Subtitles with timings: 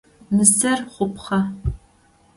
[0.35, 1.39] Нысэр хъупхъэ.